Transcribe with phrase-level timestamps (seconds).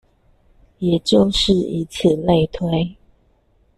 [0.79, 2.95] 也就是以此類推